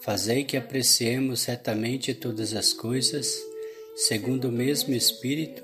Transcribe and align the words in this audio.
Fazei 0.00 0.44
que 0.44 0.56
apreciemos 0.56 1.44
retamente 1.44 2.14
todas 2.14 2.54
as 2.54 2.72
coisas, 2.72 3.42
segundo 3.96 4.48
o 4.48 4.52
mesmo 4.52 4.94
Espírito, 4.94 5.62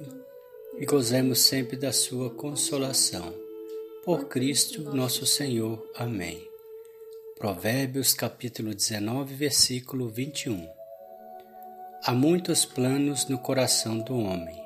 e 0.79 0.87
gozemos 0.87 1.41
sempre 1.41 1.77
da 1.77 1.93
Sua 1.93 2.31
consolação. 2.31 3.33
Por 4.05 4.27
Cristo 4.27 4.83
nosso 4.95 5.25
Senhor. 5.27 5.89
Amém. 5.95 6.43
Provérbios 7.39 8.15
capítulo 8.15 8.75
19, 8.75 9.35
versículo 9.35 10.09
21. 10.09 10.69
Há 12.05 12.13
muitos 12.13 12.65
planos 12.65 13.29
no 13.29 13.39
coração 13.39 13.99
do 13.99 14.17
homem, 14.17 14.61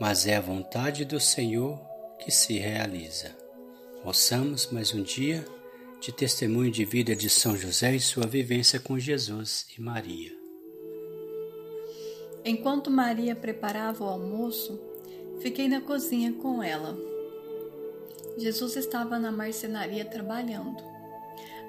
mas 0.00 0.26
é 0.26 0.36
a 0.36 0.40
vontade 0.40 1.04
do 1.04 1.20
Senhor 1.20 1.78
que 2.18 2.32
se 2.32 2.58
realiza. 2.58 3.30
Ouçamos 4.04 4.66
mais 4.72 4.92
um 4.92 5.02
dia 5.02 5.44
de 6.00 6.12
testemunho 6.12 6.70
de 6.70 6.84
vida 6.84 7.14
de 7.14 7.28
São 7.28 7.56
José 7.56 7.94
e 7.96 8.00
sua 8.00 8.26
vivência 8.26 8.78
com 8.78 8.98
Jesus 8.98 9.66
e 9.76 9.80
Maria. 9.80 10.36
Enquanto 12.44 12.90
Maria 12.90 13.34
preparava 13.34 14.04
o 14.04 14.08
almoço, 14.08 14.80
fiquei 15.40 15.68
na 15.68 15.80
cozinha 15.80 16.32
com 16.32 16.62
ela. 16.62 16.96
Jesus 18.36 18.76
estava 18.76 19.18
na 19.18 19.32
marcenaria 19.32 20.04
trabalhando. 20.04 20.82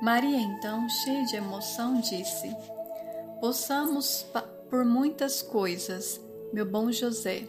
Maria, 0.02 0.38
então, 0.38 0.88
cheia 0.88 1.25
de 1.25 1.36
emoção, 1.36 1.99
disse: 1.99 2.55
Possamos 3.41 4.25
por 4.69 4.86
muitas 4.86 5.41
coisas, 5.41 6.21
meu 6.53 6.66
bom 6.66 6.91
José. 6.91 7.47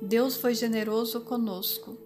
Deus 0.00 0.36
foi 0.36 0.54
generoso 0.54 1.20
conosco. 1.22 2.05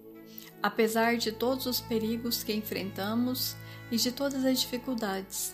Apesar 0.61 1.17
de 1.17 1.31
todos 1.31 1.65
os 1.65 1.81
perigos 1.81 2.43
que 2.43 2.53
enfrentamos, 2.53 3.55
e 3.91 3.97
de 3.97 4.11
todas 4.11 4.45
as 4.45 4.61
dificuldades. 4.61 5.53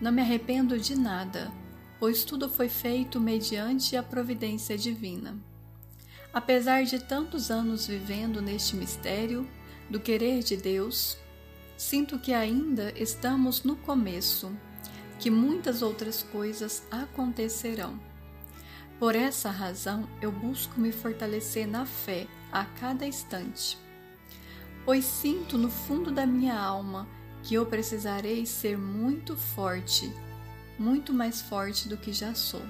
Não 0.00 0.12
me 0.12 0.22
arrependo 0.22 0.78
de 0.78 0.94
nada, 0.96 1.52
pois 1.98 2.24
tudo 2.24 2.48
foi 2.48 2.68
feito 2.68 3.20
mediante 3.20 3.96
a 3.96 4.02
providência 4.02 4.78
divina. 4.78 5.36
Apesar 6.32 6.84
de 6.84 7.00
tantos 7.00 7.50
anos 7.50 7.86
vivendo 7.86 8.40
neste 8.40 8.76
mistério 8.76 9.46
do 9.90 9.98
querer 9.98 10.42
de 10.42 10.56
Deus, 10.56 11.16
sinto 11.76 12.18
que 12.18 12.32
ainda 12.32 12.92
estamos 12.94 13.64
no 13.64 13.74
começo, 13.76 14.54
que 15.18 15.30
muitas 15.30 15.82
outras 15.82 16.22
coisas 16.22 16.86
acontecerão. 16.90 17.98
Por 18.98 19.14
essa 19.14 19.50
razão, 19.50 20.08
eu 20.20 20.30
busco 20.30 20.78
me 20.78 20.92
fortalecer 20.92 21.66
na 21.66 21.84
fé 21.84 22.26
a 22.52 22.64
cada 22.64 23.06
instante, 23.06 23.78
pois 24.86 25.04
sinto 25.04 25.58
no 25.58 25.68
fundo 25.68 26.12
da 26.12 26.24
minha 26.24 26.56
alma 26.56 27.08
que 27.42 27.54
eu 27.54 27.66
precisarei 27.66 28.46
ser 28.46 28.78
muito 28.78 29.36
forte, 29.36 30.12
muito 30.78 31.12
mais 31.12 31.42
forte 31.42 31.88
do 31.88 31.96
que 31.96 32.12
já 32.12 32.34
sou. 32.34 32.62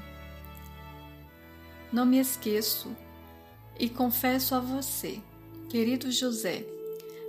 Não 1.93 2.07
me 2.07 2.19
esqueço 2.19 2.97
e 3.79 3.89
confesso 3.91 4.55
a 4.55 4.61
você, 4.61 5.21
querido 5.69 6.11
José, 6.11 6.65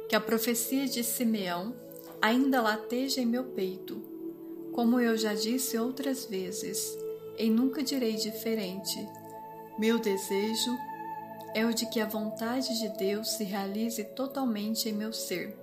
que 0.08 0.16
a 0.16 0.22
profecia 0.22 0.88
de 0.88 1.04
Simeão 1.04 1.76
ainda 2.22 2.62
lateja 2.62 3.20
em 3.20 3.26
meu 3.26 3.44
peito. 3.44 4.02
Como 4.72 5.02
eu 5.02 5.18
já 5.18 5.34
disse 5.34 5.78
outras 5.78 6.26
vezes, 6.26 6.98
e 7.38 7.50
nunca 7.50 7.84
direi 7.84 8.16
diferente, 8.16 8.98
meu 9.78 10.00
desejo 10.00 10.72
é 11.58 11.66
o 11.66 11.74
de 11.74 11.88
que 11.88 12.00
a 12.00 12.06
vontade 12.06 12.78
de 12.78 12.88
Deus 12.98 13.30
se 13.32 13.44
realize 13.44 14.04
totalmente 14.04 14.88
em 14.88 14.94
meu 14.94 15.12
ser 15.12 15.56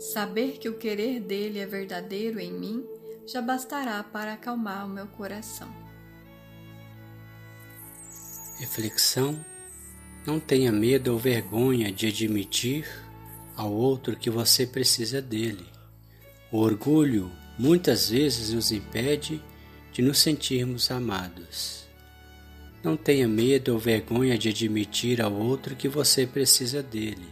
Saber 0.00 0.52
que 0.52 0.66
o 0.66 0.78
querer 0.78 1.20
dele 1.20 1.58
é 1.58 1.66
verdadeiro 1.66 2.40
em 2.40 2.50
mim 2.50 2.82
já 3.26 3.42
bastará 3.42 4.02
para 4.02 4.32
acalmar 4.32 4.86
o 4.86 4.88
meu 4.88 5.06
coração. 5.06 5.70
Reflexão: 8.58 9.44
Não 10.26 10.40
tenha 10.40 10.72
medo 10.72 11.12
ou 11.12 11.18
vergonha 11.18 11.92
de 11.92 12.06
admitir 12.06 12.88
ao 13.54 13.70
outro 13.70 14.16
que 14.16 14.30
você 14.30 14.66
precisa 14.66 15.20
dele. 15.20 15.66
O 16.50 16.56
orgulho 16.56 17.30
muitas 17.58 18.08
vezes 18.08 18.54
nos 18.54 18.72
impede 18.72 19.44
de 19.92 20.00
nos 20.00 20.18
sentirmos 20.18 20.90
amados. 20.90 21.89
Não 22.82 22.96
tenha 22.96 23.28
medo 23.28 23.74
ou 23.74 23.78
vergonha 23.78 24.38
de 24.38 24.48
admitir 24.48 25.20
ao 25.20 25.32
outro 25.32 25.76
que 25.76 25.88
você 25.88 26.26
precisa 26.26 26.82
dele. 26.82 27.28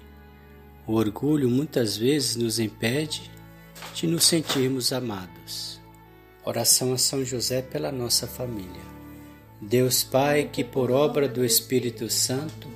O 0.87 0.93
orgulho 0.95 1.49
muitas 1.49 1.97
vezes 1.97 2.37
nos 2.37 2.59
impede 2.59 3.31
de 3.95 4.07
nos 4.07 4.25
sentirmos 4.25 4.93
amados. 4.93 5.81
Oração 6.45 6.93
a 6.93 6.99
São 6.99 7.25
José 7.25 7.63
pela 7.63 7.91
nossa 7.91 8.27
família. 8.27 8.89
Deus 9.61 10.05
Pai, 10.05 10.49
que 10.53 10.63
por 10.63 10.91
obra 10.91 11.27
do 11.27 11.45
Espírito 11.45 12.11
Santo 12.11 12.69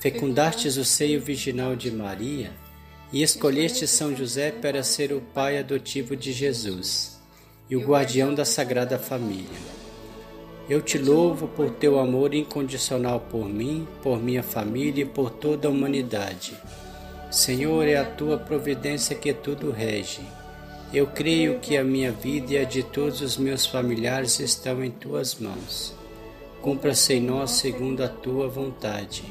fecundastes 0.00 0.76
o 0.76 0.84
seio 0.84 1.20
virginal 1.20 1.74
de 1.74 1.90
Maria 1.90 2.52
e 3.12 3.22
escolheste 3.22 3.86
São 3.86 4.14
José 4.14 4.50
para 4.50 4.82
ser 4.82 5.12
o 5.12 5.20
pai 5.20 5.58
adotivo 5.58 6.14
de 6.14 6.32
Jesus 6.32 7.18
e 7.70 7.76
o 7.76 7.80
guardião 7.80 8.34
da 8.34 8.44
Sagrada 8.44 8.98
Família. 8.98 9.87
Eu 10.68 10.82
te 10.82 10.98
louvo 10.98 11.48
por 11.48 11.70
teu 11.70 11.98
amor 11.98 12.34
incondicional 12.34 13.20
por 13.20 13.48
mim, 13.48 13.88
por 14.02 14.22
minha 14.22 14.42
família 14.42 15.02
e 15.02 15.08
por 15.08 15.30
toda 15.30 15.66
a 15.66 15.70
humanidade. 15.70 16.54
Senhor, 17.30 17.86
é 17.88 17.96
a 17.96 18.04
tua 18.04 18.36
providência 18.36 19.16
que 19.16 19.32
tudo 19.32 19.70
rege. 19.70 20.20
Eu 20.92 21.06
creio 21.06 21.58
que 21.58 21.76
a 21.76 21.84
minha 21.84 22.12
vida 22.12 22.52
e 22.52 22.58
a 22.58 22.64
de 22.64 22.82
todos 22.82 23.22
os 23.22 23.38
meus 23.38 23.64
familiares 23.64 24.40
estão 24.40 24.84
em 24.84 24.90
tuas 24.90 25.36
mãos. 25.36 25.94
Cumpra-se 26.60 27.14
em 27.14 27.20
nós 27.20 27.52
segundo 27.52 28.02
a 28.02 28.08
tua 28.08 28.46
vontade. 28.46 29.24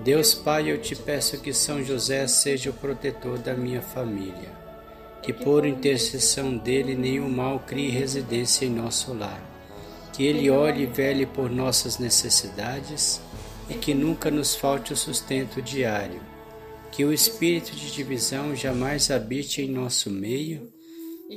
Deus 0.00 0.34
Pai, 0.34 0.70
eu 0.70 0.78
te 0.78 0.96
peço 0.96 1.40
que 1.40 1.52
São 1.52 1.84
José 1.84 2.26
seja 2.26 2.70
o 2.70 2.74
protetor 2.74 3.38
da 3.38 3.54
minha 3.54 3.80
família, 3.80 4.50
que 5.22 5.32
por 5.32 5.64
intercessão 5.66 6.56
dele 6.56 6.94
nenhum 6.94 7.28
mal 7.28 7.60
crie 7.60 7.90
residência 7.90 8.66
em 8.66 8.70
nosso 8.70 9.14
lar, 9.14 9.53
que 10.14 10.24
ele 10.24 10.48
olhe 10.50 10.84
e 10.84 10.86
vele 10.86 11.26
por 11.26 11.50
nossas 11.50 11.98
necessidades 11.98 13.20
e 13.68 13.74
que 13.74 13.94
nunca 13.94 14.30
nos 14.30 14.54
falte 14.54 14.92
o 14.92 14.96
sustento 14.96 15.60
diário 15.60 16.34
que 16.94 17.04
o 17.04 17.12
espírito 17.12 17.74
de 17.74 17.90
divisão 17.90 18.54
jamais 18.54 19.10
habite 19.10 19.60
em 19.60 19.68
nosso 19.68 20.08
meio, 20.08 20.72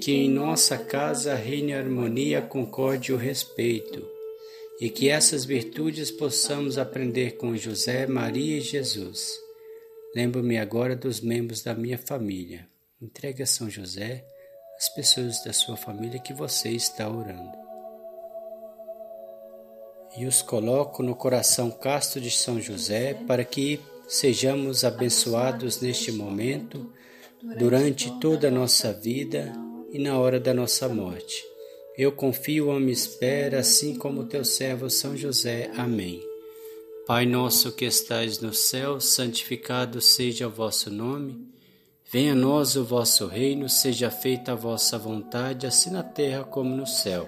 que 0.04 0.12
em 0.12 0.30
nossa 0.30 0.78
casa 0.78 1.34
reine 1.34 1.74
a 1.74 1.80
harmonia, 1.80 2.38
a 2.38 2.42
concórdia 2.44 3.12
e 3.12 3.16
o 3.16 3.18
respeito, 3.18 4.08
e 4.80 4.88
que 4.88 5.10
essas 5.10 5.46
virtudes 5.46 6.12
possamos 6.12 6.78
aprender 6.78 7.38
com 7.38 7.58
José, 7.58 8.06
Maria 8.06 8.58
e 8.58 8.62
Jesus. 8.62 9.34
Lembro-me 10.16 10.60
agora 10.60 10.96
dos 10.96 11.22
membros 11.22 11.64
da 11.64 11.74
minha 11.74 11.98
família. 11.98 12.68
Entregue 13.02 13.42
a 13.42 13.48
São 13.48 13.68
José 13.68 14.24
as 14.78 14.90
pessoas 14.90 15.44
da 15.44 15.54
sua 15.54 15.76
família 15.76 16.20
que 16.20 16.34
você 16.34 16.70
está 16.70 17.10
orando. 17.10 17.67
E 20.18 20.26
os 20.26 20.42
coloco 20.42 21.04
no 21.04 21.16
coração 21.16 21.70
casto 21.70 22.20
de 22.20 22.32
São 22.32 22.60
José 22.60 23.14
para 23.28 23.46
que 23.46 23.80
Sejamos 24.08 24.86
abençoados 24.86 25.82
neste 25.82 26.14
momento, 26.14 26.90
durante 27.60 28.10
toda 28.22 28.48
a 28.48 28.52
nossa 28.52 28.94
vida 28.94 29.52
e 29.92 30.00
na 30.00 30.18
hora 30.18 30.40
da 30.40 30.54
nossa 30.54 30.88
morte. 30.88 31.44
Eu 31.98 32.14
confio 32.14 32.72
a 32.72 32.80
minha 32.80 32.94
espera, 32.94 33.60
assim 33.60 33.96
como 33.96 34.24
teu 34.24 34.46
servo 34.46 34.90
São 34.90 35.18
José. 35.18 35.70
Amém. 35.76 36.24
Pai 37.06 37.26
nosso 37.26 37.74
que 37.74 37.84
estais 37.84 38.40
no 38.40 38.54
céu, 38.54 39.02
santificado 39.02 40.00
seja 40.00 40.48
o 40.48 40.52
vosso 40.52 40.90
nome. 40.90 41.46
Venha 42.10 42.32
a 42.32 42.36
nós 42.36 42.78
o 42.78 42.86
vosso 42.86 43.28
reino, 43.28 43.68
seja 43.68 44.10
feita 44.10 44.54
a 44.54 44.56
vossa 44.56 44.98
vontade, 44.98 45.68
assim 45.68 45.90
na 45.90 46.04
terra 46.04 46.46
como 46.46 46.74
no 46.74 46.88
céu. 46.88 47.28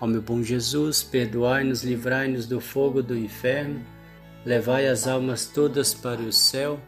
Ó 0.00 0.06
meu 0.06 0.22
bom 0.22 0.42
Jesus, 0.42 1.02
perdoai-nos, 1.02 1.84
livrai-nos 1.84 2.46
do 2.46 2.60
fogo 2.60 3.02
do 3.02 3.16
inferno, 3.16 3.84
levai 4.46 4.88
as 4.88 5.06
almas 5.06 5.46
todas 5.46 5.92
para 5.92 6.20
o 6.22 6.32
céu 6.32 6.80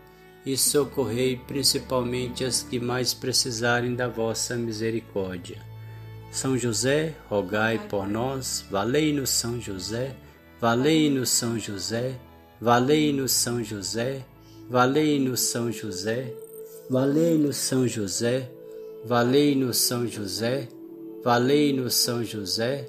e 0.46 0.56
socorrei 0.56 1.36
principalmente 1.36 2.44
as 2.44 2.62
que 2.62 2.80
mais 2.80 3.12
precisarem 3.12 3.94
da 3.94 4.08
vossa 4.08 4.56
misericórdia. 4.56 5.58
São 6.30 6.56
José, 6.56 7.14
rogai 7.28 7.78
por 7.90 8.08
nós, 8.08 8.64
valei-nos 8.70 9.28
São 9.28 9.60
José, 9.60 10.16
valei-nos 10.58 11.28
São 11.28 11.58
José, 11.58 12.14
valei-nos 12.58 13.32
São 13.32 13.62
José, 13.62 14.24
valei-nos 14.70 15.40
São 15.40 15.70
José, 15.70 16.34
valei-nos 16.88 17.56
São 17.56 17.86
José, 17.86 18.50
valei-nos 19.04 19.76
São 19.76 20.06
José, 20.06 20.68
valei-nos 21.22 21.94
São 21.94 22.24
José, 22.24 22.88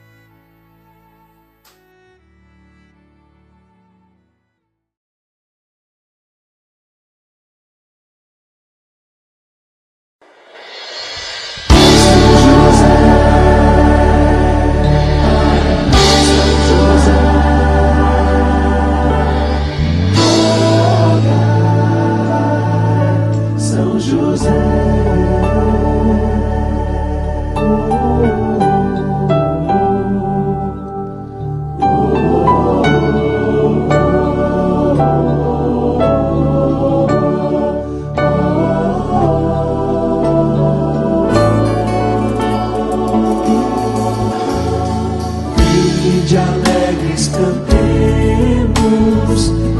e 46.03 46.21
de 46.21 46.37
alegres 46.37 47.27
cantemos, 47.27 47.71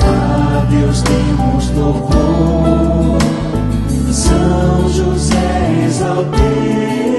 a 0.04 0.66
Deus 0.70 1.02
demos 1.02 1.72
louvor. 1.76 3.18
São 4.12 4.90
José 4.90 5.86
exaltemos. 5.88 7.11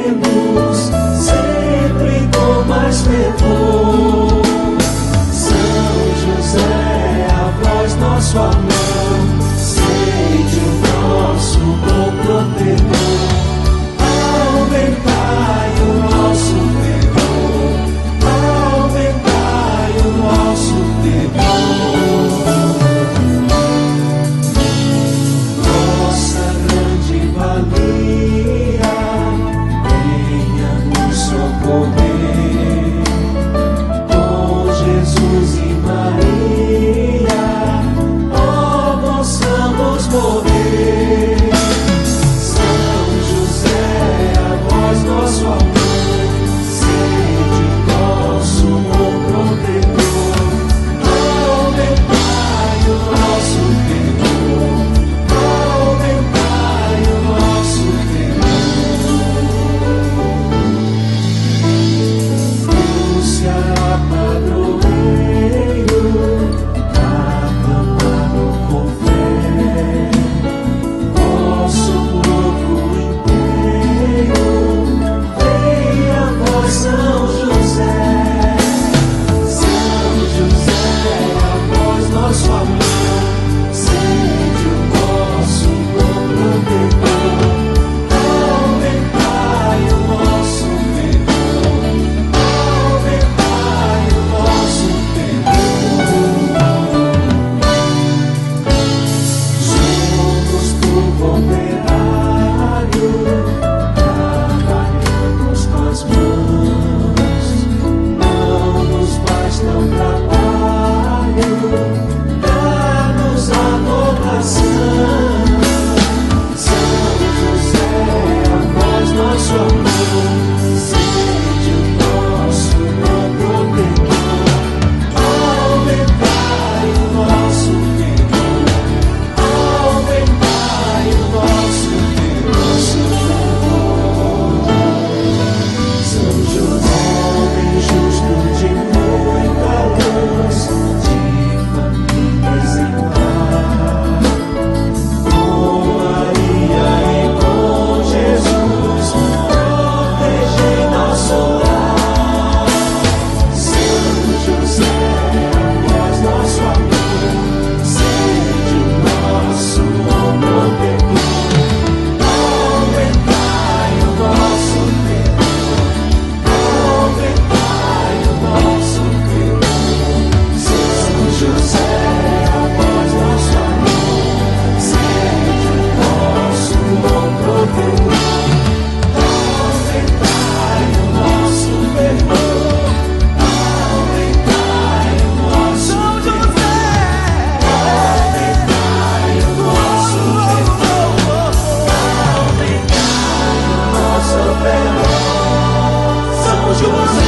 Chúa 196.83 197.22